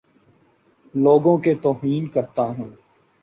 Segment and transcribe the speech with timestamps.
[0.93, 2.69] لوگوں کے توہین کرتا ہوں